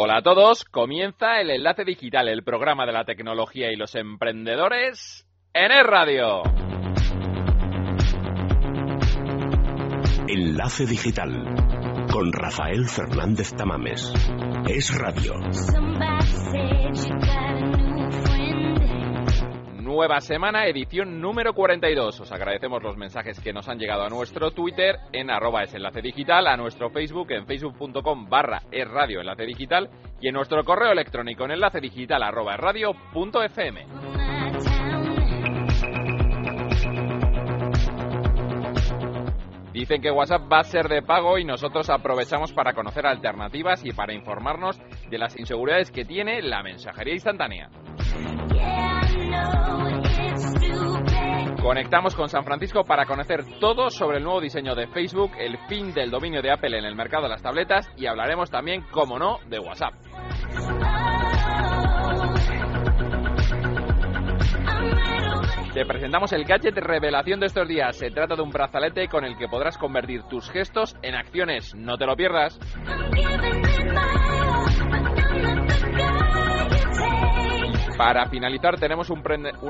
[0.00, 5.26] Hola a todos, comienza el Enlace Digital, el programa de la tecnología y los emprendedores
[5.52, 6.44] en el radio.
[10.28, 11.32] Enlace Digital
[12.12, 14.12] con Rafael Fernández Tamames.
[14.68, 15.34] Es radio.
[19.98, 22.20] Nueva semana, edición número 42.
[22.20, 26.00] Os agradecemos los mensajes que nos han llegado a nuestro Twitter en arroba es enlace
[26.00, 29.90] digital, a nuestro Facebook en facebook.com barra es radio enlace digital
[30.20, 33.86] y en nuestro correo electrónico en enlace digital arroba radio punto fm.
[39.72, 43.90] Dicen que WhatsApp va a ser de pago y nosotros aprovechamos para conocer alternativas y
[43.90, 47.68] para informarnos de las inseguridades que tiene la mensajería instantánea.
[51.68, 55.92] Conectamos con San Francisco para conocer todo sobre el nuevo diseño de Facebook, el fin
[55.92, 59.36] del dominio de Apple en el mercado de las tabletas y hablaremos también, como no,
[59.50, 59.92] de WhatsApp.
[65.74, 67.98] Te presentamos el gadget revelación de estos días.
[67.98, 71.74] Se trata de un brazalete con el que podrás convertir tus gestos en acciones.
[71.74, 72.58] No te lo pierdas.
[77.98, 79.20] Para finalizar, tenemos un,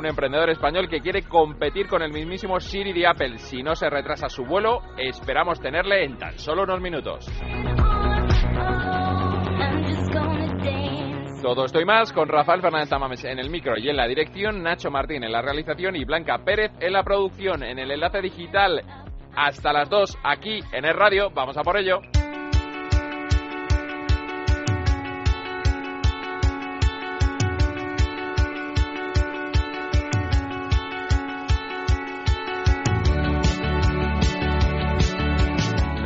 [0.04, 3.38] emprendedor español que quiere competir con el mismísimo Siri de Apple.
[3.38, 7.26] Si no se retrasa su vuelo, esperamos tenerle en tan solo unos minutos.
[11.40, 14.62] Todo esto y más con Rafael Fernández Tamames en el micro y en la dirección,
[14.62, 18.82] Nacho Martín en la realización y Blanca Pérez en la producción, en el enlace digital.
[19.34, 21.30] Hasta las 2 aquí en el radio.
[21.30, 22.00] Vamos a por ello.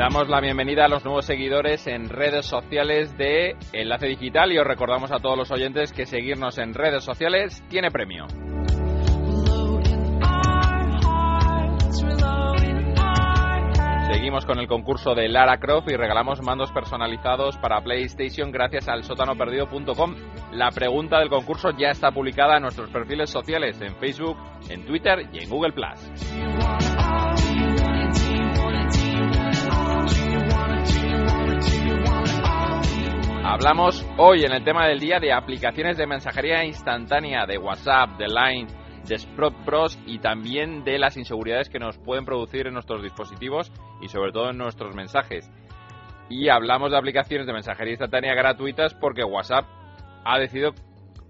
[0.02, 4.66] Damos la bienvenida a los nuevos seguidores en redes sociales de Enlace Digital y os
[4.66, 8.26] recordamos a todos los oyentes que seguirnos en redes sociales tiene premio.
[14.12, 19.04] Seguimos con el concurso de Lara Croft y regalamos mandos personalizados para PlayStation gracias al
[19.04, 20.16] sótanoperdido.com.
[20.50, 24.36] La pregunta del concurso ya está publicada en nuestros perfiles sociales en Facebook,
[24.68, 25.70] en Twitter y en Google
[33.52, 38.26] Hablamos hoy en el tema del día de aplicaciones de mensajería instantánea de WhatsApp, de
[38.26, 38.66] Line,
[39.06, 43.70] de Sprout Pros y también de las inseguridades que nos pueden producir en nuestros dispositivos
[44.00, 45.50] y sobre todo en nuestros mensajes.
[46.30, 49.66] Y hablamos de aplicaciones de mensajería instantánea gratuitas porque WhatsApp
[50.24, 50.70] ha decidido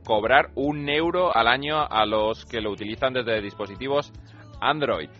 [0.04, 4.12] cobrar un euro al año a los que lo utilizan desde dispositivos
[4.60, 5.10] Android.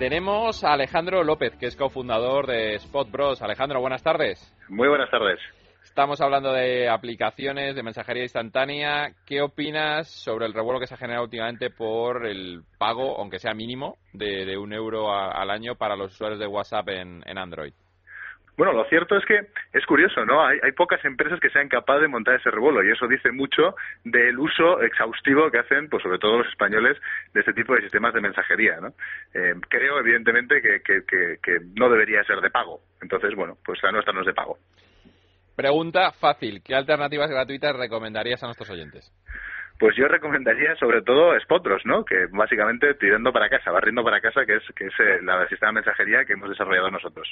[0.00, 3.42] Tenemos a Alejandro López, que es cofundador de Spot Bros.
[3.42, 4.40] Alejandro, buenas tardes.
[4.70, 5.38] Muy buenas tardes.
[5.84, 9.12] Estamos hablando de aplicaciones de mensajería instantánea.
[9.26, 13.52] ¿Qué opinas sobre el revuelo que se ha generado últimamente por el pago, aunque sea
[13.52, 17.74] mínimo, de, un euro al año para los usuarios de WhatsApp en Android?
[18.60, 19.40] Bueno, lo cierto es que
[19.72, 20.44] es curioso, ¿no?
[20.44, 24.38] Hay, pocas empresas que sean capaces de montar ese revuelo y eso dice mucho del
[24.38, 26.98] uso exhaustivo que hacen, pues sobre todo los españoles,
[27.32, 28.88] de este tipo de sistemas de mensajería, ¿no?
[29.32, 32.82] Eh, creo, evidentemente, que, que, no debería ser de pago.
[33.00, 34.58] Entonces, bueno, pues la nuestra no es de pago.
[35.56, 36.60] Pregunta fácil.
[36.62, 39.10] ¿Qué alternativas gratuitas recomendarías a nuestros oyentes?
[39.78, 42.04] Pues yo recomendaría sobre todo Spotros, ¿no?
[42.04, 45.70] Que básicamente tirando para casa, barriendo para casa, que es, que es eh, la sistema
[45.70, 47.26] de mensajería que hemos desarrollado nosotros.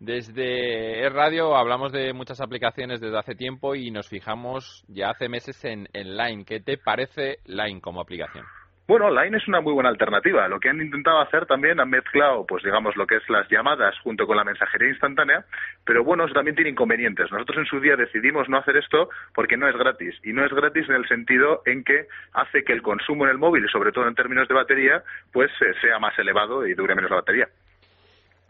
[0.00, 5.64] Desde radio hablamos de muchas aplicaciones desde hace tiempo y nos fijamos ya hace meses
[5.64, 6.44] en, Line.
[6.44, 8.44] ¿Qué te parece Line como aplicación?
[8.86, 10.46] Bueno, Line es una muy buena alternativa.
[10.46, 13.98] Lo que han intentado hacer también han mezclado, pues digamos, lo que es las llamadas
[14.04, 15.44] junto con la mensajería instantánea,
[15.84, 17.30] pero bueno, eso también tiene inconvenientes.
[17.32, 20.14] Nosotros en su día decidimos no hacer esto porque no es gratis.
[20.22, 23.38] Y no es gratis en el sentido en que hace que el consumo en el
[23.38, 25.02] móvil, sobre todo en términos de batería,
[25.32, 27.48] pues eh, sea más elevado y dure menos la batería.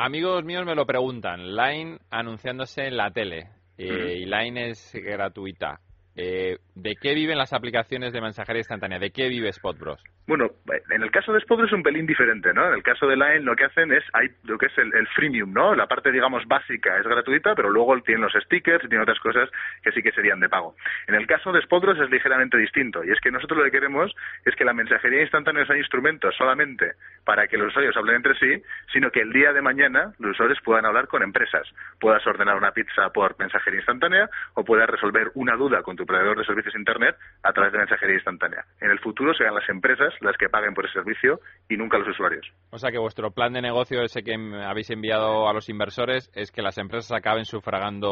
[0.00, 1.56] Amigos míos me lo preguntan.
[1.56, 3.48] Line anunciándose en la tele.
[3.76, 5.80] Eh, y Line es gratuita.
[6.20, 8.98] Eh, ¿De qué viven las aplicaciones de mensajería instantánea?
[8.98, 10.02] ¿De qué vive SpotBros?
[10.26, 10.50] Bueno,
[10.90, 12.68] en el caso de SpotBros es un pelín diferente, ¿no?
[12.68, 15.52] En el caso de Line lo que hacen es, hay lo que es el, freemium,
[15.52, 15.74] ¿no?
[15.74, 19.48] La parte, digamos, básica es gratuita, pero luego tienen los stickers y tiene otras cosas
[19.82, 20.74] que sí que serían de pago.
[21.06, 24.14] En el caso de SpotBros es ligeramente distinto, y es que nosotros lo que queremos
[24.44, 26.92] es que la mensajería instantánea sea instrumento solamente
[27.24, 28.62] para que los usuarios hablen entre sí,
[28.92, 31.66] sino que el día de mañana los usuarios puedan hablar con empresas.
[32.00, 36.38] Puedas ordenar una pizza por mensajería instantánea o puedas resolver una duda con tu proveedor
[36.38, 38.64] de servicios Internet a través de mensajería instantánea.
[38.80, 42.08] En el futuro serán las empresas las que paguen por ese servicio y nunca los
[42.08, 42.44] usuarios.
[42.70, 44.34] O sea que vuestro plan de negocio, ese que
[44.64, 48.10] habéis enviado a los inversores, es que las empresas acaben sufragando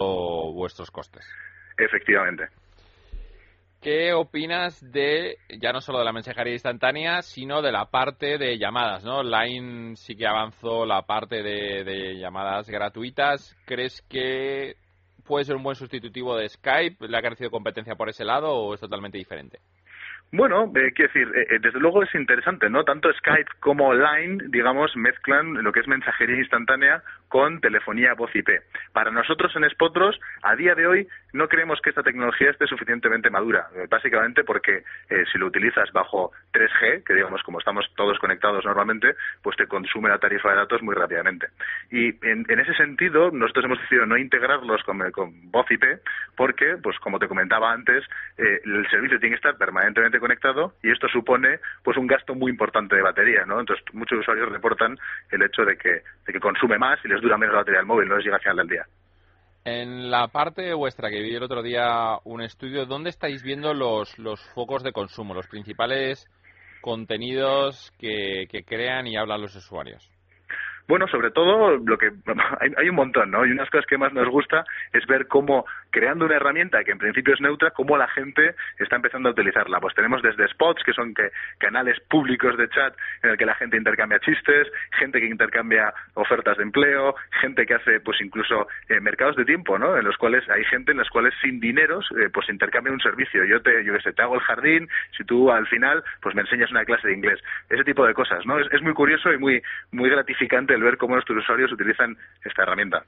[0.52, 1.26] vuestros costes.
[1.76, 2.48] Efectivamente.
[3.80, 8.58] ¿Qué opinas de, ya no solo de la mensajería instantánea, sino de la parte de
[8.58, 9.04] llamadas?
[9.04, 9.22] ¿no?
[9.22, 13.56] Line sí que avanzó la parte de, de llamadas gratuitas.
[13.64, 14.74] ¿Crees que
[15.26, 17.08] puede ser un buen sustitutivo de Skype?
[17.08, 19.58] ¿Le ha crecido competencia por ese lado o es totalmente diferente?
[20.32, 22.82] Bueno, eh, quiero decir, eh, eh, desde luego es interesante, ¿no?
[22.84, 28.48] Tanto Skype como Line, digamos, mezclan lo que es mensajería instantánea con telefonía voz IP.
[28.92, 33.30] Para nosotros en Spotros, a día de hoy, no creemos que esta tecnología esté suficientemente
[33.30, 34.84] madura, eh, básicamente porque
[35.32, 40.08] si lo utilizas bajo 3G, que digamos, como estamos todos conectados normalmente, pues te consume
[40.08, 41.48] la tarifa de datos muy rápidamente.
[41.90, 45.84] Y en, ese sentido, nosotros hemos decidido no integrarlos con, con voz IP
[46.36, 48.04] porque, pues como te comentaba antes,
[48.36, 52.96] el servicio tiene que estar permanentemente conectado y esto supone pues un gasto muy importante
[52.96, 53.60] de batería, ¿no?
[53.60, 54.98] Entonces muchos usuarios reportan
[55.30, 58.08] el hecho de que, de que consume más y dura menos la batería del móvil,
[58.08, 58.86] no les llega al final del día.
[59.64, 64.16] En la parte vuestra, que vi el otro día un estudio, ¿dónde estáis viendo los,
[64.18, 66.26] los focos de consumo, los principales
[66.80, 70.08] contenidos que, que crean y hablan los usuarios?
[70.88, 72.12] Bueno, sobre todo lo que
[72.60, 73.44] hay, hay, un montón, ¿no?
[73.44, 76.98] Y unas cosas que más nos gusta es ver cómo creando una herramienta que en
[76.98, 79.80] principio es neutra, cómo la gente está empezando a utilizarla.
[79.80, 83.54] Pues tenemos desde spots, que son que, canales públicos de chat en el que la
[83.54, 84.68] gente intercambia chistes,
[84.98, 89.78] gente que intercambia ofertas de empleo, gente que hace pues incluso eh, mercados de tiempo,
[89.78, 89.96] ¿no?
[89.96, 93.44] En los cuales hay gente en las cuales sin dineros eh, pues intercambia un servicio.
[93.44, 96.70] Yo te, yo sé, te hago el jardín, si tú al final pues me enseñas
[96.70, 97.40] una clase de inglés.
[97.70, 98.60] Ese tipo de cosas, ¿no?
[98.60, 99.62] Es, es muy curioso y muy,
[99.92, 103.04] muy gratificante el ver cómo nuestros usuarios utilizan esta herramienta.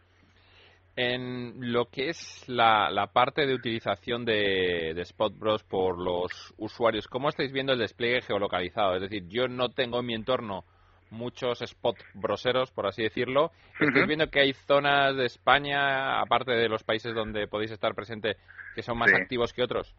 [0.96, 7.28] En lo que es la, parte de utilización de, de SpotBros por los usuarios, ¿cómo
[7.28, 8.96] estáis viendo el despliegue geolocalizado?
[8.96, 10.64] Es decir, yo no tengo en mi entorno
[11.10, 13.50] muchos spot broseros, por así decirlo.
[13.80, 18.36] Estáis viendo que hay zonas de España, aparte de los países donde podéis estar presente,
[18.74, 19.94] que son más activos que otros.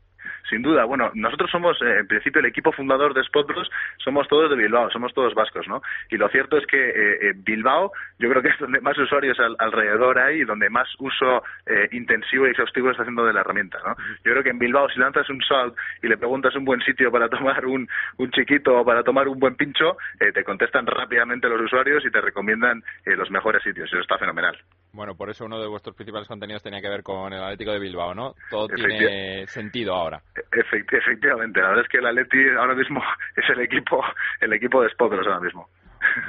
[0.49, 4.49] Sin duda, bueno, nosotros somos, eh, en principio, el equipo fundador de Spotbros, somos todos
[4.49, 5.81] de Bilbao, somos todos vascos, ¿no?
[6.09, 9.37] Y lo cierto es que eh, eh, Bilbao, yo creo que es donde más usuarios
[9.59, 11.43] alrededor hay y donde más uso
[11.91, 13.95] intensivo y exhaustivo está haciendo de la herramienta, ¿no?
[14.23, 17.11] Yo creo que en Bilbao, si lanzas un salt y le preguntas un buen sitio
[17.11, 21.61] para tomar un, un chiquito o para tomar un buen pincho, te contestan rápidamente los
[21.61, 23.89] usuarios y te recomiendan los mejores sitios.
[23.91, 24.57] Eso está fenomenal.
[24.91, 27.79] Bueno, por eso uno de vuestros principales contenidos tenía que ver con el Atlético de
[27.79, 28.33] Bilbao, ¿no?
[28.49, 30.21] Todo tiene sentido ahora.
[30.51, 33.01] efectivamente, la verdad es que el Atleti ahora mismo
[33.35, 34.03] es el equipo
[34.41, 35.69] el equipo de Spotros ahora mismo.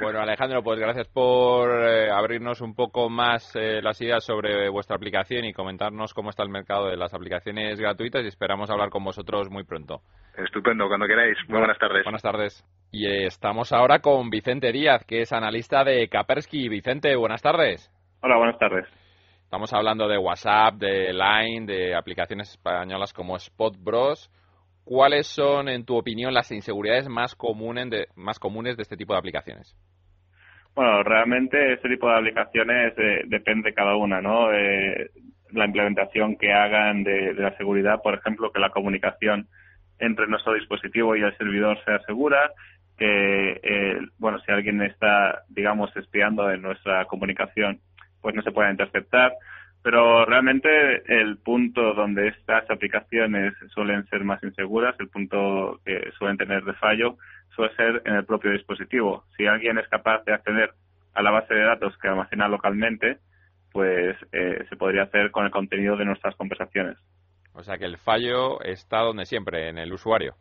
[0.01, 4.95] Bueno, Alejandro, pues gracias por eh, abrirnos un poco más eh, las ideas sobre vuestra
[4.95, 9.03] aplicación y comentarnos cómo está el mercado de las aplicaciones gratuitas y esperamos hablar con
[9.03, 10.01] vosotros muy pronto.
[10.37, 11.37] Estupendo, cuando queráis.
[11.47, 12.03] Muy buenas tardes.
[12.03, 12.63] Buenas tardes.
[12.91, 16.69] Y estamos ahora con Vicente Díaz, que es analista de Kapersky.
[16.69, 17.89] Vicente, buenas tardes.
[18.21, 18.85] Hola, buenas tardes.
[19.43, 24.31] Estamos hablando de WhatsApp, de Line, de aplicaciones españolas como Spot Bros.
[24.83, 29.13] ¿Cuáles son, en tu opinión, las inseguridades más comunes de, más comunes de este tipo
[29.13, 29.75] de aplicaciones?
[30.73, 34.51] Bueno, realmente este tipo de aplicaciones eh, depende de cada una, ¿no?
[34.53, 35.11] Eh,
[35.51, 39.47] la implementación que hagan de, la seguridad, por ejemplo, que la comunicación
[39.99, 42.51] entre nuestro dispositivo y el servidor sea segura,
[42.97, 47.79] que, eh, bueno, si alguien está, digamos, espiando en nuestra comunicación,
[48.21, 49.33] pues no se puede interceptar.
[49.83, 50.69] Pero realmente
[51.07, 56.73] el punto donde estas aplicaciones suelen ser más inseguras, el punto que suelen tener de
[56.73, 57.17] fallo,
[57.55, 59.25] suele ser en el propio dispositivo.
[59.35, 60.71] Si alguien es capaz de acceder
[61.13, 63.17] a la base de datos que almacena localmente,
[63.71, 66.97] pues eh, se podría hacer con el contenido de nuestras conversaciones.
[67.53, 70.35] O sea que el fallo está donde siempre, en el usuario.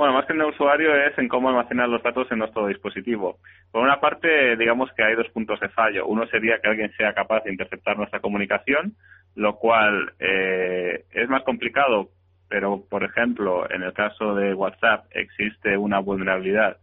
[0.00, 3.36] Bueno, más que en el usuario es en cómo almacenar los datos en nuestro dispositivo.
[3.70, 6.06] Por una parte, digamos que hay dos puntos de fallo.
[6.06, 8.94] Uno sería que alguien sea capaz de interceptar nuestra comunicación,
[9.34, 12.08] lo cual eh, es más complicado,
[12.48, 16.78] pero, por ejemplo, en el caso de WhatsApp existe una vulnerabilidad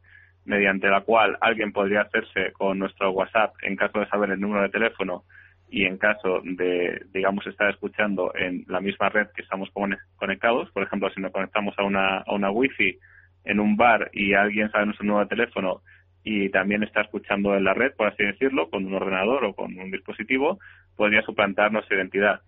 [0.46, 4.62] mediante la cual alguien podría hacerse con nuestro WhatsApp en caso de saber el número
[4.62, 5.24] de teléfono
[5.70, 9.70] y en caso de, digamos, estar escuchando en la misma red que estamos
[10.16, 12.98] conectados, por ejemplo, si nos conectamos a una, a una Wi-Fi
[13.46, 15.82] en un bar y alguien sabe nuestro de teléfono
[16.24, 19.78] y también está escuchando en la red, por así decirlo, con un ordenador o con
[19.78, 20.60] un dispositivo,
[20.96, 22.42] podría suplantar nuestra identidad.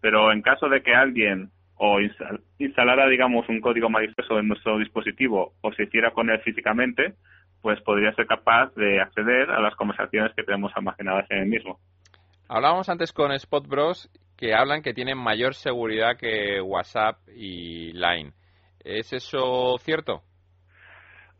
[0.00, 1.98] Pero en caso de que alguien o
[2.58, 7.14] instalara, digamos, un código malicioso en nuestro dispositivo o se hiciera con él físicamente,
[7.60, 11.78] pues podría ser capaz de acceder a las conversaciones que tenemos almacenadas en el mismo.
[12.48, 18.32] Hablábamos antes con Spot Bros que hablan que tienen mayor seguridad que WhatsApp y Line.
[18.84, 20.22] ¿Es eso cierto?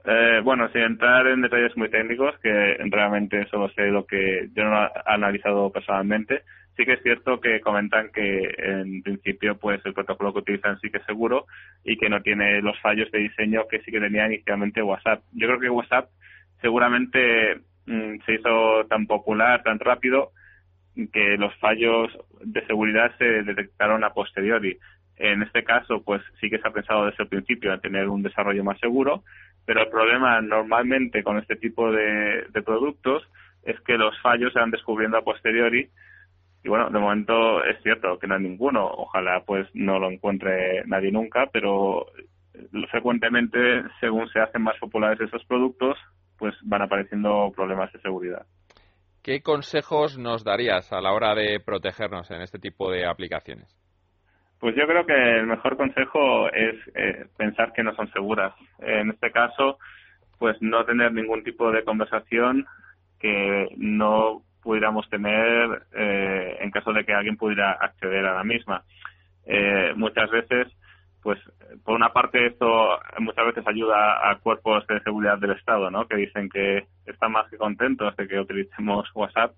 [0.05, 4.65] Eh, bueno, sin entrar en detalles muy técnicos, que realmente solo sé lo que yo
[4.65, 6.43] no he analizado personalmente,
[6.77, 10.91] sí que es cierto que comentan que en principio pues el protocolo que utilizan sí
[10.91, 11.47] que es seguro
[11.85, 15.23] y que no tiene los fallos de diseño que sí que tenía inicialmente WhatsApp.
[15.33, 16.09] Yo creo que WhatsApp
[16.61, 20.33] seguramente mm, se hizo tan popular, tan rápido,
[21.13, 22.11] que los fallos
[22.41, 24.79] de seguridad se detectaron a posteriori.
[25.17, 28.23] En este caso, pues sí que se ha pensado desde el principio en tener un
[28.23, 29.23] desarrollo más seguro,
[29.65, 33.29] pero el problema normalmente con este tipo de, productos
[33.65, 35.89] es que los fallos se van descubriendo a posteriori
[36.63, 38.87] y bueno, de momento es cierto que no hay ninguno.
[38.87, 42.07] Ojalá pues no lo encuentre nadie nunca, pero
[42.91, 45.97] frecuentemente, según se hacen más populares esos productos,
[46.39, 48.47] pues van apareciendo problemas de seguridad.
[49.27, 53.67] ¿Qué consejos nos darías a la hora de protegernos en este tipo de aplicaciones?
[54.61, 58.55] Pues yo creo que el mejor consejo es eh, pensar que no son seguras.
[58.79, 59.79] En este caso,
[60.39, 62.67] pues no tener ningún tipo de conversación
[63.19, 68.85] que no pudiéramos tener eh, en caso de que alguien pudiera acceder a la misma.
[69.45, 70.69] Eh, muchas veces,
[71.23, 71.39] pues
[71.85, 76.07] por una parte esto muchas veces ayuda a cuerpos de seguridad del Estado, ¿no?
[76.07, 79.53] Que dicen que están más que contentos de que utilicemos WhatsApp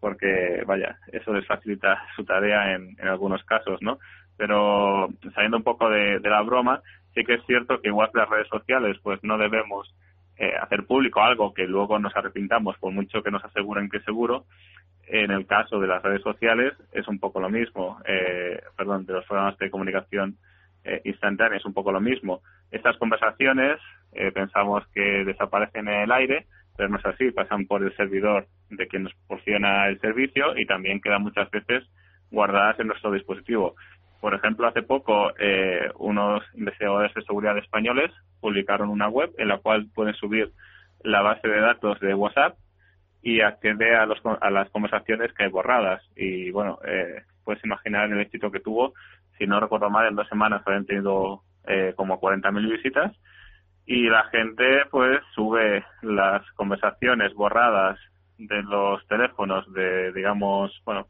[0.00, 3.98] porque, vaya, eso les facilita su tarea en, en algunos casos, ¿no?
[4.36, 6.82] pero saliendo un poco de, la broma,
[7.14, 9.94] sí que es cierto que igual que las redes sociales, pues no debemos
[10.36, 14.04] eh, hacer público algo que luego nos arrepintamos por mucho que nos aseguren que es
[14.04, 14.44] seguro.
[15.06, 19.12] En el caso de las redes sociales es un poco lo mismo, eh, perdón, de
[19.12, 20.36] los programas de comunicación
[20.84, 22.40] eh, instantánea es un poco lo mismo.
[22.70, 23.80] Estas conversaciones
[24.12, 28.46] eh, pensamos que desaparecen en el aire, pero no es así, pasan por el servidor
[28.70, 31.84] de quien nos proporciona el servicio y también quedan muchas veces
[32.30, 33.74] guardadas en nuestro dispositivo.
[34.20, 38.10] Por ejemplo, hace poco eh, unos investigadores de seguridad españoles
[38.40, 40.50] publicaron una web en la cual pueden subir
[41.02, 42.56] la base de datos de WhatsApp
[43.22, 46.02] y acceder a, los, a las conversaciones que hay borradas.
[46.16, 48.94] Y bueno, eh, puedes imaginar el éxito que tuvo.
[49.38, 53.12] Si no recuerdo mal, en dos semanas habían tenido eh, como 40.000 visitas
[53.86, 57.98] y la gente pues sube las conversaciones borradas
[58.38, 61.06] de los teléfonos de digamos bueno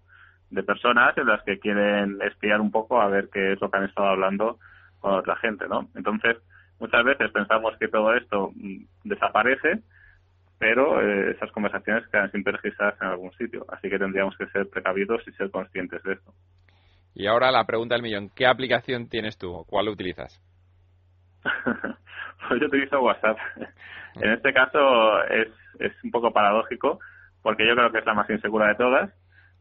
[0.50, 3.78] de personas en las que quieren espiar un poco a ver qué es lo que
[3.78, 4.58] han estado hablando
[5.00, 5.88] con otra gente, ¿no?
[5.94, 6.36] Entonces,
[6.78, 9.82] muchas veces pensamos que todo esto mm, desaparece,
[10.58, 14.68] pero eh, esas conversaciones quedan siempre registradas en algún sitio, así que tendríamos que ser
[14.70, 16.32] precavidos y ser conscientes de esto.
[17.14, 19.64] Y ahora la pregunta del millón, ¿qué aplicación tienes tú?
[19.68, 20.42] ¿Cuál utilizas?
[22.48, 23.38] pues yo utilizo WhatsApp.
[24.16, 26.98] en este caso es, es un poco paradójico,
[27.42, 29.10] porque yo creo que es la más insegura de todas,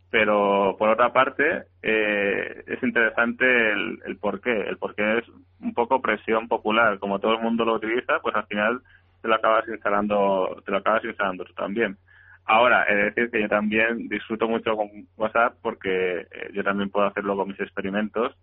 [0.09, 4.51] pero por otra parte eh, es interesante el, el por qué.
[4.51, 5.25] El por qué es
[5.59, 6.99] un poco presión popular.
[6.99, 8.81] Como todo el mundo lo utiliza, pues al final
[9.21, 11.97] te lo acabas instalando, te lo acabas instalando tú también.
[12.45, 16.89] Ahora, he de decir que yo también disfruto mucho con WhatsApp porque eh, yo también
[16.89, 18.35] puedo hacerlo con mis experimentos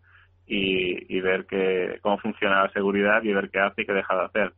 [0.46, 4.24] y, ver que, cómo funciona la seguridad y ver qué hace y qué deja de
[4.24, 4.52] hacer.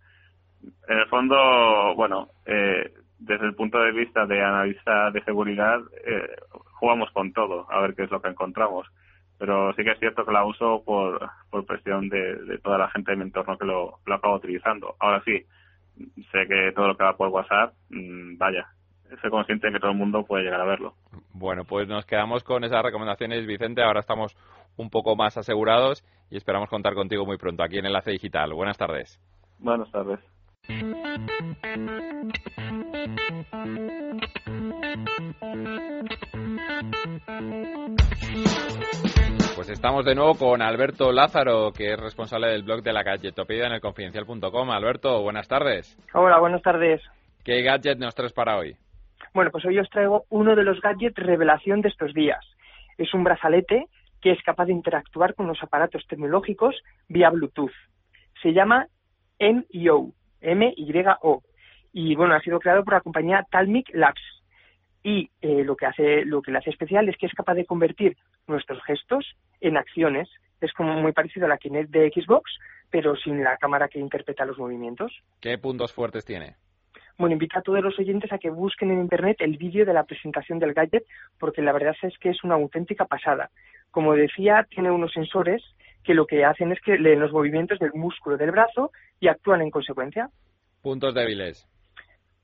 [0.89, 6.29] En el fondo, bueno, eh, desde el punto de vista de analista de seguridad, eh,
[6.75, 8.87] jugamos con todo, a ver qué es lo que encontramos.
[9.39, 13.11] Pero sí que es cierto que la uso por, por presión de, toda la gente
[13.11, 14.95] de mi entorno que lo, lo acabo utilizando.
[14.99, 15.45] Ahora sí,
[16.31, 18.67] sé que todo lo que va por WhatsApp, mm, vaya,
[19.23, 20.95] soy consciente de que todo el mundo puede llegar a verlo.
[21.33, 23.83] Bueno, pues nos quedamos con esas recomendaciones, Vicente.
[23.83, 24.37] Ahora estamos
[24.77, 28.53] un poco más asegurados y esperamos contar contigo muy pronto aquí en Enlace Digital.
[28.53, 29.19] Buenas tardes.
[29.59, 30.19] Buenas tardes.
[39.55, 43.67] Pues estamos de nuevo con Alberto Lázaro, que es responsable del blog de la gadgetopía
[43.67, 44.71] en el confidencial.com.
[44.71, 45.97] Alberto, buenas tardes.
[46.15, 47.01] Hola, buenas tardes.
[47.45, 48.77] ¿Qué gadget nos traes para hoy?
[49.35, 52.45] Bueno, pues hoy os traigo uno de los gadgets revelación de estos días.
[52.99, 53.87] Es un brazalete
[54.21, 56.77] que es capaz de interactuar con los aparatos tecnológicos
[57.09, 57.73] vía Bluetooth.
[58.43, 58.87] Se llama
[59.39, 61.43] MIO, M-Y-O.
[61.93, 64.23] Y bueno, ha sido creado por la compañía Talmic Labs.
[65.03, 67.67] Y eh, lo que hace, lo que le hace especial es que es capaz de
[67.67, 70.29] convertir nuestros gestos en acciones.
[70.61, 72.53] Es como muy parecido a la Kinect de Xbox,
[72.89, 75.13] pero sin la cámara que interpreta los movimientos.
[75.41, 76.55] ¿Qué puntos fuertes tiene?
[77.19, 80.05] Bueno, invita a todos los oyentes a que busquen en Internet el vídeo de la
[80.05, 81.05] presentación del gadget,
[81.39, 83.51] porque la verdad es que es una auténtica pasada.
[83.91, 85.63] Como decía, tiene unos sensores
[86.03, 88.91] que lo que hacen es que leen los movimientos del músculo del brazo
[89.21, 90.31] y actúan en consecuencia.
[90.83, 91.69] Puntos débiles.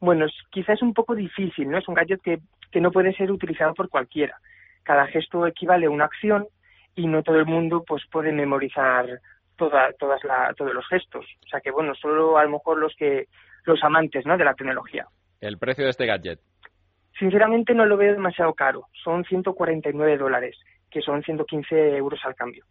[0.00, 1.78] Bueno, es, quizás es un poco difícil, ¿no?
[1.78, 2.38] Es un gadget que,
[2.70, 4.38] que no puede ser utilizado por cualquiera.
[4.84, 6.46] Cada gesto equivale a una acción
[6.94, 9.20] y no todo el mundo pues puede memorizar
[9.56, 11.26] toda, todas la, todos los gestos.
[11.44, 13.26] O sea que bueno, solo a lo mejor los que
[13.68, 14.37] los amantes ¿no?
[14.37, 15.06] de la tecnología.
[15.40, 16.40] ¿El precio de este gadget?
[17.18, 18.87] Sinceramente no lo veo demasiado caro.
[19.04, 20.56] Son 149 dólares,
[20.90, 22.64] que son 115 euros al cambio.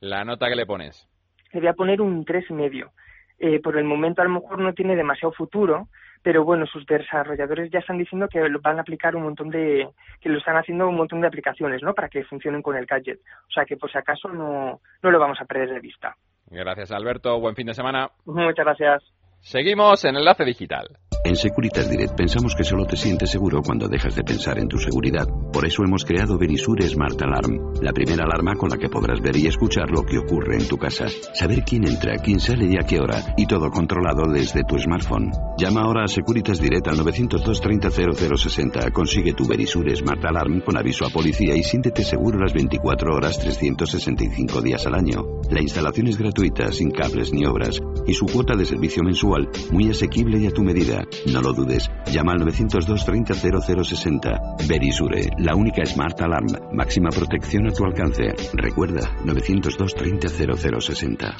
[0.00, 1.08] ¿La nota que le pones?
[1.52, 2.92] Le voy a poner un tres y medio.
[3.38, 5.88] Eh, por el momento a lo mejor no tiene demasiado futuro,
[6.22, 9.88] pero bueno, sus desarrolladores ya están diciendo que van a aplicar un montón de,
[10.20, 11.94] que lo están haciendo un montón de aplicaciones, ¿no?
[11.94, 13.20] Para que funcionen con el gadget.
[13.48, 16.16] O sea que por si acaso no, no lo vamos a perder de vista.
[16.46, 18.10] Gracias Alberto, buen fin de semana.
[18.24, 19.13] Muchas gracias.
[19.44, 20.98] Seguimos en Enlace Digital.
[21.22, 24.78] En Securitas Direct pensamos que solo te sientes seguro cuando dejas de pensar en tu
[24.78, 25.26] seguridad.
[25.52, 29.36] Por eso hemos creado Verisure Smart Alarm, la primera alarma con la que podrás ver
[29.36, 32.86] y escuchar lo que ocurre en tu casa, saber quién entra, quién sale y a
[32.86, 35.30] qué hora, y todo controlado desde tu smartphone.
[35.56, 38.90] Llama ahora a Securitas Direct al 902 30 0060.
[38.90, 43.38] Consigue tu Verisure Smart Alarm con aviso a policía y siéntete seguro las 24 horas
[43.38, 45.24] 365 días al año.
[45.50, 49.33] La instalación es gratuita, sin cables ni obras, y su cuota de servicio mensual
[49.70, 51.04] muy asequible y a tu medida.
[51.32, 51.90] No lo dudes.
[52.12, 54.56] Llama al 902 30 0060.
[54.68, 56.46] Verisure, la única Smart Alarm.
[56.72, 58.34] Máxima protección a tu alcance.
[58.54, 61.36] Recuerda, 902 30 0060.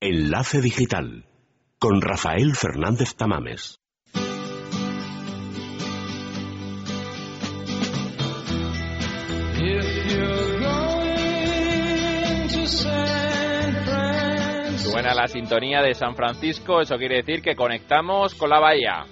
[0.00, 1.24] Enlace Digital.
[1.78, 3.78] Con Rafael Fernández Tamames.
[14.98, 19.04] Suena la sintonía de San Francisco, eso quiere decir que conectamos con la bahía.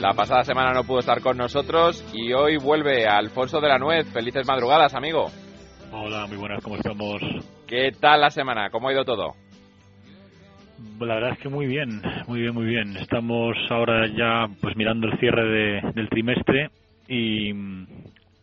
[0.00, 4.12] La pasada semana no pudo estar con nosotros y hoy vuelve Alfonso de la Nuez.
[4.12, 5.26] Felices madrugadas, amigo.
[5.92, 7.22] Hola, muy buenas, ¿cómo estamos?
[7.68, 8.70] ¿Qué tal la semana?
[8.70, 9.34] ¿Cómo ha ido todo?
[10.98, 12.96] La verdad es que muy bien, muy bien, muy bien.
[12.96, 16.70] Estamos ahora ya pues mirando el cierre de, del trimestre
[17.06, 17.52] y,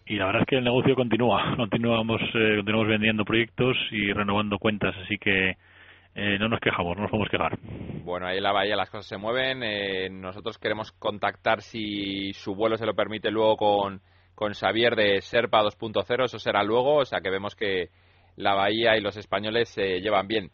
[0.06, 1.54] y la verdad es que el negocio continúa.
[1.58, 5.58] Continuamos, eh, continuamos vendiendo proyectos y renovando cuentas, así que
[6.14, 7.58] eh, no nos quejamos, no nos podemos quejar.
[8.04, 9.64] Bueno, ahí en la bahía las cosas se mueven.
[9.64, 14.02] Eh, nosotros queremos contactar, si su vuelo se lo permite, luego con,
[14.36, 16.26] con Xavier de Serpa 2.0.
[16.26, 17.90] Eso será luego, o sea que vemos que
[18.36, 20.52] la bahía y los españoles se llevan bien.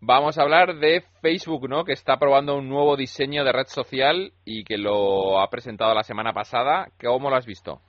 [0.00, 1.84] Vamos a hablar de Facebook, ¿no?
[1.84, 6.02] Que está probando un nuevo diseño de red social y que lo ha presentado la
[6.02, 6.88] semana pasada.
[7.00, 7.80] ¿Cómo lo has visto?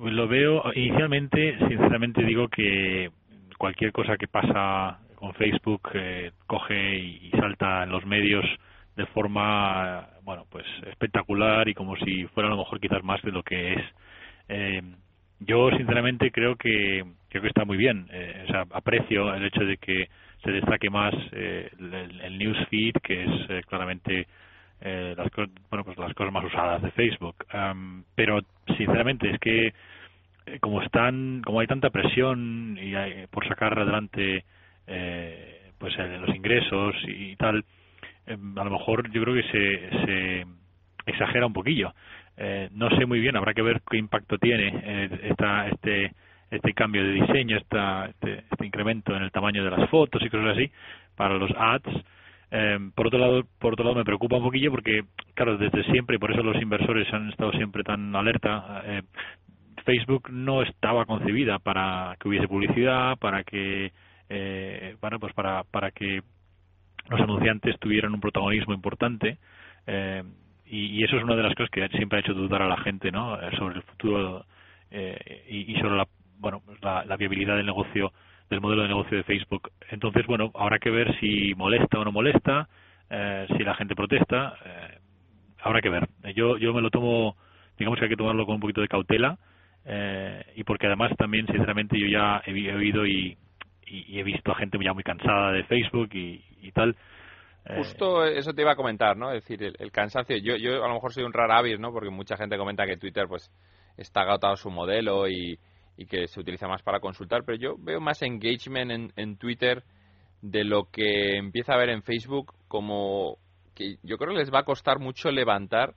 [0.00, 3.10] Lo veo, inicialmente, sinceramente digo que
[3.58, 8.44] cualquier cosa que pasa con Facebook eh, coge y salta en los medios
[8.96, 13.32] de forma, bueno, pues espectacular y como si fuera a lo mejor quizás más de
[13.32, 13.82] lo que es.
[14.48, 14.82] Eh,
[15.40, 18.06] yo sinceramente creo que creo que está muy bien.
[18.10, 20.08] Eh, o sea, aprecio el hecho de que
[20.42, 24.26] se destaque más eh, el, el newsfeed, que es eh, claramente
[24.80, 25.28] eh, las,
[25.70, 27.36] bueno, pues las cosas más usadas de Facebook.
[28.14, 28.40] Pero
[28.76, 29.72] sinceramente es que
[30.46, 34.44] eh, como están, como hay tanta presión y hay- por sacar adelante
[34.86, 37.64] eh, pues los ingresos y, tal,
[38.26, 40.46] eh, a lo mejor yo creo que se, se
[41.06, 41.92] exagera un poquillo.
[42.36, 46.12] Eh, no sé muy bien, habrá que ver qué impacto tiene eh, esta, este
[46.50, 50.30] este cambio de diseño, esta, este, este incremento en el tamaño de las fotos y
[50.30, 50.70] cosas así
[51.14, 51.92] para los ads.
[52.50, 56.16] Eh, por otro lado, por otro lado me preocupa un poquillo porque, claro, desde siempre
[56.16, 58.82] y por eso los inversores han estado siempre tan alerta.
[58.84, 59.02] eh,
[59.84, 63.92] Facebook no estaba concebida para que hubiese publicidad, para que,
[64.28, 66.22] eh, bueno, pues para para que
[67.08, 69.38] los anunciantes tuvieran un protagonismo importante.
[69.86, 70.22] Eh,
[70.66, 72.76] y, y eso es una de las cosas que siempre ha hecho dudar a la
[72.78, 73.40] gente, ¿no?
[73.40, 74.44] Eh, Sobre el futuro
[74.90, 76.06] eh, y, sobre la,
[76.38, 78.12] bueno, la, la viabilidad del negocio,
[78.50, 79.70] del modelo de negocio de Facebook.
[79.90, 82.68] Entonces, bueno, habrá que ver si molesta o no molesta,
[83.10, 84.98] eh, si la gente protesta, eh,
[85.62, 86.08] habrá que ver.
[86.34, 87.36] Yo, yo me lo tomo,
[87.78, 89.38] digamos que hay que tomarlo con un poquito de cautela
[89.84, 93.36] eh, y porque además también, sinceramente, yo ya he, he oído y,
[93.86, 96.96] y, y he visto a gente ya muy cansada de Facebook y, tal.
[97.64, 99.32] Eh, Justo eso te iba a comentar, ¿no?
[99.32, 100.36] Es decir, el, el cansancio.
[100.36, 101.92] Yo, yo a lo mejor soy un raro avis, ¿no?
[101.92, 103.50] Porque mucha gente comenta que Twitter, pues,
[103.96, 105.58] está agotado su modelo y,
[105.98, 109.82] y que se utiliza más para consultar, pero yo veo más engagement en, en Twitter
[110.40, 113.36] de lo que empieza a haber en Facebook, como
[113.74, 115.94] que yo creo que les va a costar mucho levantar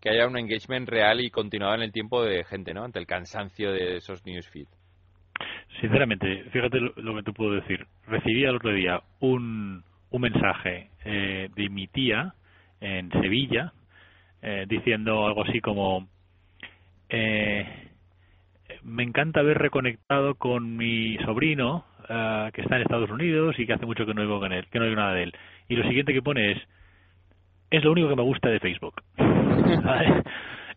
[0.00, 2.84] que haya un engagement real y continuado en el tiempo de gente, ¿no?
[2.84, 4.68] Ante el cansancio de esos newsfeed.
[5.80, 7.86] Sinceramente, fíjate lo, lo que te puedo decir.
[8.06, 12.34] Recibí el otro día un, un mensaje eh, de mi tía
[12.80, 13.72] en Sevilla
[14.42, 16.06] eh, diciendo algo así como
[17.08, 17.87] eh,
[18.88, 23.72] me encanta haber reconectado con mi sobrino ah, que está en Estados Unidos y que
[23.72, 25.32] hace mucho que no oigo con él, que no oigo nada de él.
[25.68, 26.58] Y lo siguiente que pone es
[27.70, 29.02] es lo único que me gusta de Facebook.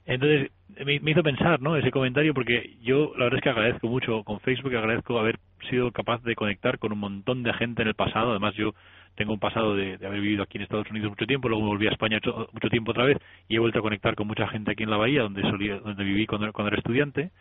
[0.05, 0.51] Entonces,
[0.85, 1.75] me, hizo pensar, ¿no?
[1.75, 5.37] Ese comentario, porque yo la verdad es que agradezco mucho con Facebook, agradezco haber
[5.69, 8.31] sido capaz de conectar con un montón de gente en el pasado.
[8.31, 8.73] Además, yo
[9.15, 11.87] tengo un pasado de, haber vivido aquí en Estados Unidos mucho tiempo, luego me volví
[11.87, 12.19] a España
[12.51, 14.97] mucho, tiempo otra vez y he vuelto a conectar con mucha gente aquí en la
[14.97, 17.31] Bahía, donde solía, donde viví cuando, cuando era estudiante.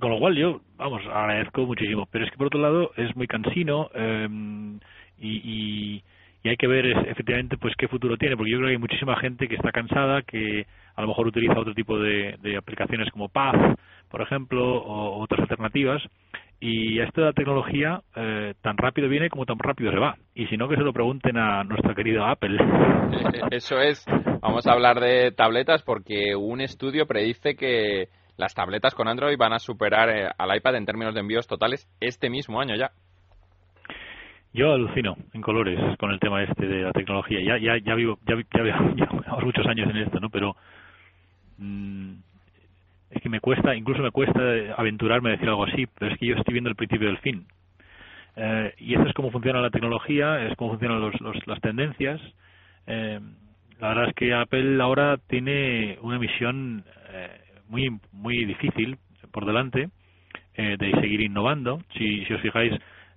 [0.00, 2.06] Con lo cual yo, vamos, agradezco muchísimo.
[2.10, 4.28] Pero es que por otro lado es muy cansino eh,
[5.18, 6.02] y
[6.44, 9.16] y hay que ver efectivamente pues qué futuro tiene porque yo creo que hay muchísima
[9.16, 13.78] gente que está cansada que a lo mejor utiliza otro tipo de, aplicaciones como Path
[14.10, 16.02] por ejemplo o otras alternativas
[16.58, 20.16] y esto de la tecnología eh, tan rápido viene como tan rápido se va.
[20.32, 22.56] Y si no que se lo pregunten a nuestra querida Apple.
[23.50, 24.04] Eso es.
[24.40, 29.52] Vamos a hablar de tabletas porque un estudio predice que las tabletas con Android van
[29.52, 32.92] a superar eh, al iPad en términos de envíos totales este mismo año ya
[34.54, 37.40] yo alucino en colores con el tema este de la tecnología.
[37.40, 39.06] Ya ya ya vivo ya, ya,
[39.44, 40.28] muchos años en esto, ¿no?
[40.28, 40.56] Pero
[41.58, 42.12] mm,
[43.10, 44.40] es que me cuesta, incluso me cuesta
[44.76, 47.46] aventurarme a decir algo así, pero es que yo estoy viendo el principio del fin.
[48.36, 51.14] Eh, y eso es cómo funciona la tecnología, es cómo funcionan los,
[51.46, 52.20] las tendencias.
[52.86, 53.20] Eh,
[53.80, 58.98] la verdad es que Apple ahora tiene una misión eh, muy muy difícil
[59.30, 59.88] por delante
[60.54, 61.80] eh, de seguir innovando.
[61.96, 62.72] Si, si os fijáis,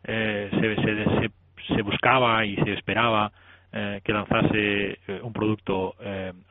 [0.07, 3.31] eh, se, se, se, buscaba y se esperaba
[3.71, 5.95] eh, que lanzase eh, un producto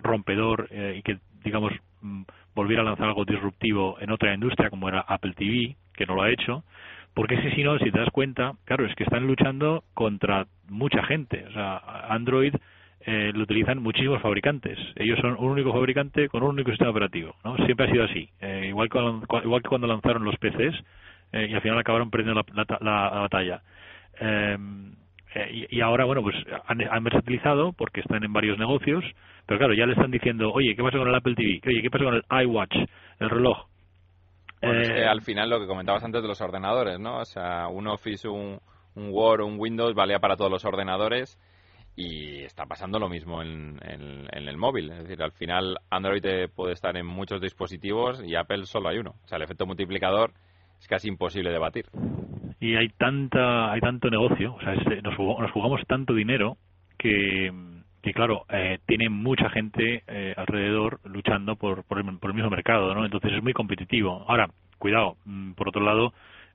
[0.00, 2.22] rompedor y que, digamos, mm,
[2.54, 6.22] volviera a lanzar algo disruptivo en otra industria como era Apple TV, que no lo
[6.22, 6.64] ha hecho.
[7.14, 11.44] Porque si no, si te das cuenta, claro, es que están luchando contra mucha gente.
[11.46, 12.54] O sea, Android
[13.06, 14.78] lo utilizan muchísimos fabricantes.
[14.96, 17.34] Ellos son un único fabricante con un único sistema operativo.
[17.44, 17.56] ¿no?
[17.66, 18.30] Siempre ha sido así.
[18.66, 18.88] igual,
[19.44, 20.74] igual que cuando lanzaron los PCs,
[21.34, 22.40] eh, y al final acabaron perdiendo
[22.80, 23.60] la, batalla.
[24.20, 24.92] Em,
[25.34, 26.36] eh, y, ahora, bueno, pues
[26.66, 29.04] han, versatilizado porque están en varios negocios,
[29.44, 31.60] pero claro, ya le están diciendo, oye, ¿qué pasa con el Apple TV?
[31.66, 32.76] Oye, ¿qué pasa con el iWatch,
[33.18, 33.66] el reloj?
[34.62, 37.18] Eh, al final lo que comentabas antes de los ordenadores, ¿no?
[37.18, 38.60] O sea, un Office, un,
[38.94, 41.36] un Word, un Windows valía para todos los ordenadores
[41.96, 44.90] y está pasando lo mismo en, en, el móvil.
[44.90, 49.14] Es decir, al final Android puede estar en muchos dispositivos y Apple solo hay uno.
[49.24, 50.33] O sea, el efecto multiplicador
[50.80, 51.87] es casi imposible debatir.
[52.61, 55.14] Y hay tanta hay tanto negocio, o sea, nos,
[55.52, 56.57] jugamos, tanto dinero
[56.98, 57.52] que,
[58.02, 63.04] que claro, eh, tiene mucha gente eh, alrededor luchando por, por el, mismo mercado, ¿no?
[63.04, 64.24] Entonces es muy competitivo.
[64.28, 66.12] Ahora, cuidado, mm, por otro lado,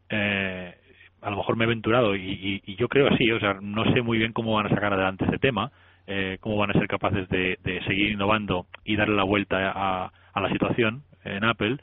[0.09, 0.75] eh,
[1.21, 4.17] a lo mejor me he aventurado y, yo creo así, o sea, no sé muy
[4.17, 5.71] bien cómo van a sacar adelante este tema,
[6.07, 10.11] eh, cómo van a ser capaces de, de, seguir innovando y darle la vuelta a,
[10.33, 11.77] a la situación en Apple,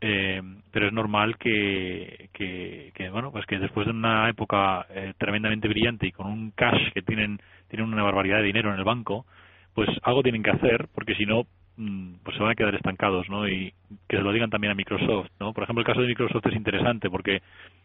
[0.00, 5.68] eh, pero es normal que, que, bueno pues que después de una época eh, tremendamente
[5.68, 9.24] brillante y con un cash que tienen tienen una barbaridad de dinero en el banco
[9.72, 13.48] pues algo tienen que hacer porque si no pues se van a quedar estancados no
[13.48, 13.72] y
[14.08, 16.54] que se lo digan también a Microsoft no por ejemplo el caso de Microsoft es
[16.54, 17.42] interesante porque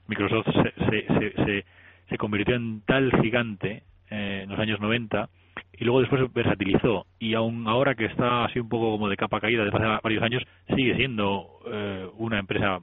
[0.07, 1.65] Microsoft se, se, se,
[2.07, 5.29] se convirtió en tal gigante eh, en los años 90
[5.73, 7.05] y luego después versatilizó.
[7.19, 10.23] Y aún ahora que está así un poco como de capa caída desde hace varios
[10.23, 10.43] años
[10.75, 12.79] sigue siendo eh, una empresa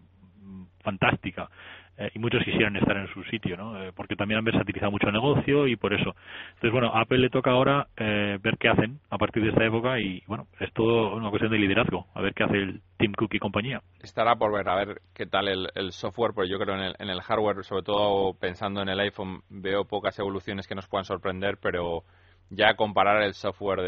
[0.82, 1.48] fantástica
[1.98, 3.82] eh, y muchos quisieran estar en su sitio, ¿no?
[3.82, 6.14] Eh, porque también han versatilizado mucho el negocio y por eso.
[6.54, 9.98] Entonces, bueno, a Apple le toca ahora ver qué hacen a partir de esta época
[9.98, 13.34] y, bueno, es todo una cuestión de liderazgo, a ver qué hace el Tim Cook
[13.34, 13.82] y compañía.
[14.02, 16.94] Estará por ver, a ver qué tal el, el software, porque yo creo en el,
[16.98, 21.04] en el hardware, sobre todo pensando en el iPhone, veo pocas evoluciones que nos puedan
[21.04, 22.04] sorprender, pero
[22.50, 23.80] ya comparar el software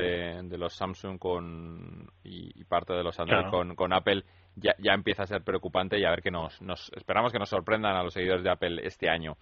[0.43, 4.25] de, los Samsung con y, parte de los Android con, Apple
[4.57, 7.49] ya, ya empieza a ser preocupante y a ver que nos, nos esperamos que nos
[7.49, 9.37] sorprendan a los seguidores de Apple este año.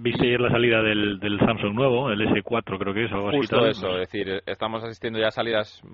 [0.00, 3.12] ¿Viste ayer la salida del, del Samsung nuevo, el S4 creo que es?
[3.12, 5.88] Algo Justo eso, es decir, estamos asistiendo ya a salidas mm,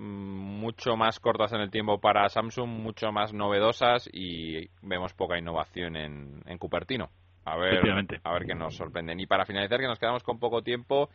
[0.61, 5.97] mucho más cortas en el tiempo para Samsung, mucho más novedosas y vemos poca innovación
[5.97, 7.09] en, en Cupertino.
[7.47, 7.81] A ver,
[8.25, 9.21] a ver qué nos sorprenden.
[9.21, 11.11] Y para finalizar, que nos quedamos con poco tiempo,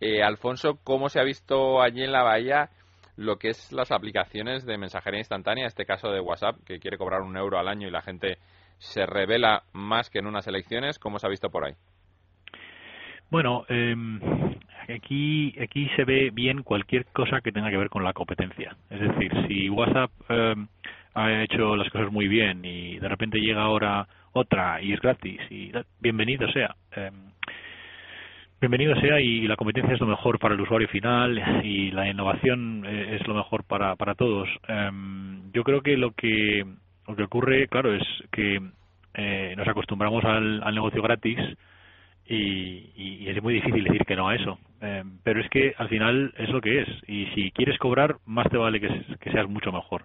[0.00, 2.70] eh, Alfonso, ¿cómo se ha visto allí en la bahía
[3.16, 7.20] lo que es las aplicaciones de mensajería instantánea, este caso de WhatsApp, que quiere cobrar
[7.20, 8.38] un euro al año y la gente
[8.78, 10.98] se revela más que en unas elecciones?
[10.98, 11.74] ¿Cómo se ha visto por ahí?
[13.30, 14.18] Bueno, em,
[14.88, 18.74] aquí, aquí se ve bien cualquier cosa que tenga que ver con la competencia.
[18.88, 20.66] Es decir, si WhatsApp em,
[21.14, 25.40] ha hecho las cosas muy bien y de repente llega ahora otra y es gratis
[25.50, 26.74] y bienvenido sea.
[26.92, 27.30] Em,
[28.60, 32.84] Bienvenido sea y la competencia es lo mejor para el usuario final y la innovación
[32.86, 34.50] eh, es lo mejor para, para todos.
[34.68, 36.66] Em, yo creo que lo que
[37.08, 38.60] lo que ocurre, claro, es que
[39.14, 41.38] eh, nos acostumbramos al, negocio gratis
[42.26, 44.58] y, es muy difícil decir que no a eso.
[44.82, 46.88] Eh, pero es que al final es lo que es.
[47.08, 48.90] Y si quieres cobrar, más te vale que,
[49.32, 50.04] seas mucho mejor.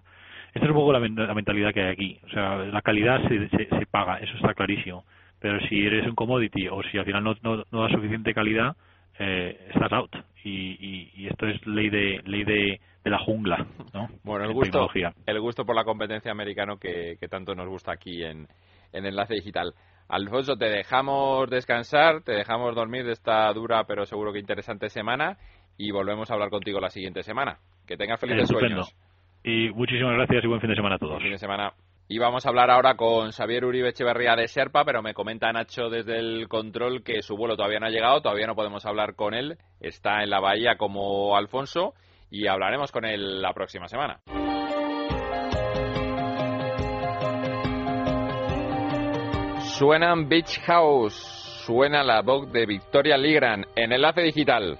[0.53, 2.19] Esta es un poco la, mentalidad que hay aquí.
[2.23, 5.03] O sea, la calidad se, se, paga, eso está clarísimo.
[5.45, 8.75] Pero si eres un commodity o si al final no, no, no da suficiente calidad,
[9.19, 10.09] eh, estás out.
[10.43, 14.07] Y, y, esto es ley de ley de, de la jungla, ¿no?
[14.23, 14.89] Bueno, el gusto,
[15.27, 18.47] el gusto por la competencia americano que, que tanto nos gusta aquí en,
[18.91, 19.75] en Enlace Digital.
[20.07, 25.37] Alfonso, te dejamos descansar, te dejamos dormir de esta dura pero seguro que interesante semana
[25.77, 27.59] y volvemos a hablar contigo la siguiente semana.
[27.85, 28.95] Que tengas felices sueños.
[29.43, 31.21] Y muchísimas gracias y buen fin de semana a todos.
[31.21, 31.71] fin de semana.
[32.07, 35.89] Y vamos a hablar ahora con Xavier Uribe Echeverría de Serpa, pero me comenta Nacho
[35.89, 39.33] desde el control que su vuelo todavía no ha llegado, todavía no podemos hablar con
[39.33, 41.95] él, está en la bahía como Alfonso
[42.29, 44.19] y hablaremos con él la próxima semana.
[49.77, 51.15] Suenan Beach House,
[51.65, 54.77] suena la voz de Victoria Ligran en Enlace Digital.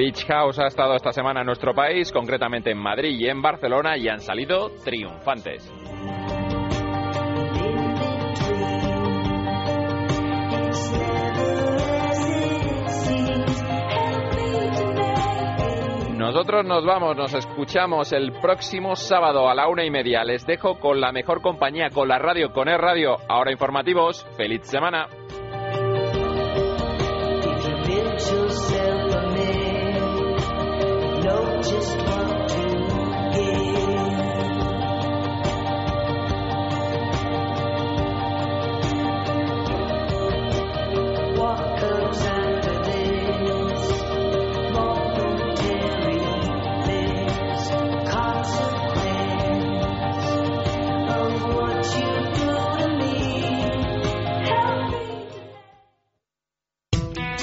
[0.00, 3.98] Beach House ha estado esta semana en nuestro país, concretamente en Madrid y en Barcelona,
[3.98, 5.70] y han salido triunfantes.
[16.16, 20.24] Nosotros nos vamos, nos escuchamos el próximo sábado a la una y media.
[20.24, 23.18] Les dejo con la mejor compañía, con la radio, con el radio.
[23.28, 24.26] Ahora informativos.
[24.38, 25.08] Feliz semana.
[31.70, 32.29] just one.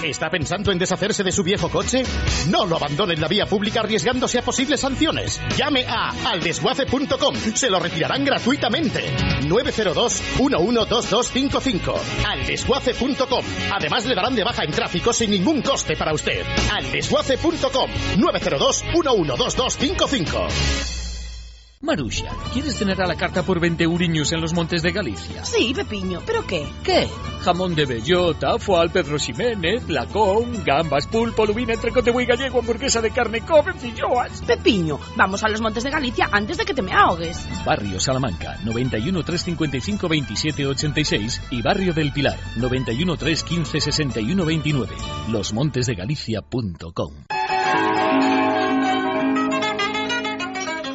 [0.03, 2.03] ¿Está pensando en deshacerse de su viejo coche?
[2.49, 5.39] No lo abandone en la vía pública arriesgándose a posibles sanciones.
[5.57, 7.35] Llame a aldesguace.com.
[7.55, 9.03] Se lo retirarán gratuitamente.
[9.43, 11.93] 902-112255.
[12.27, 13.45] Aldesguace.com.
[13.73, 16.43] Además le darán de baja en tráfico sin ningún coste para usted.
[16.71, 17.89] Aldesguace.com.
[18.17, 20.96] 902-112255.
[21.79, 25.45] Marusha, ¿quieres tener a la carta por 20 euriños en los Montes de Galicia?
[25.45, 26.67] Sí, Pepiño, ¿pero qué?
[26.83, 27.07] ¿Qué?
[27.43, 33.11] Jamón de bellota, foie Pedro Ximénez, lacón, gambas, pulpo, lubina, entrecote muy gallego, hamburguesa de
[33.11, 34.41] carne, cobre, filloas.
[34.41, 37.47] Pepiño, vamos a los Montes de Galicia antes de que te me ahogues.
[37.63, 44.95] Barrio Salamanca, 91 355 27 86 y Barrio del Pilar, 91 315 61 29.
[45.29, 47.36] Losmontesdegalicia.com.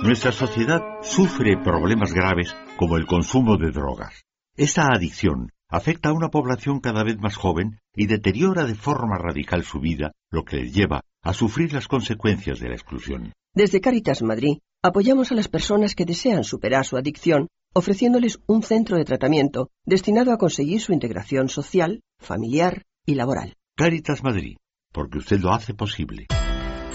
[0.02, 4.24] Nuestra sociedad sufre problemas graves como el consumo de drogas.
[4.56, 9.62] Esta adicción afecta a una población cada vez más joven y deteriora de forma radical
[9.62, 13.32] su vida, lo que les lleva a sufrir las consecuencias de la exclusión.
[13.54, 18.96] Desde Caritas Madrid apoyamos a las personas que desean superar su adicción ofreciéndoles un centro
[18.96, 23.54] de tratamiento destinado a conseguir su integración social, familiar y laboral.
[23.76, 24.56] Caritas Madrid,
[24.92, 26.26] porque usted lo hace posible.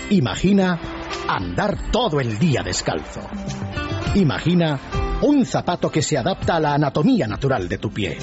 [0.10, 0.97] Imagina
[1.28, 3.22] andar todo el día descalzo.
[4.16, 4.80] Imagina
[5.22, 8.18] un zapato que se adapta a la anatomía natural de tu pie.